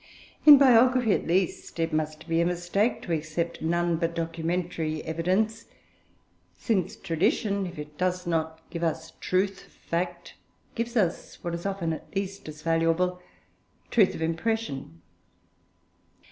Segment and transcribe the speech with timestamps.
[0.47, 5.65] In biography, at least, it must be a mistake to accept none but documentary evidence,
[6.57, 10.33] since tradition, if it does not give us truth of fact,
[10.73, 13.21] gives us what is often at least as valuable,
[13.91, 15.03] truth of impression.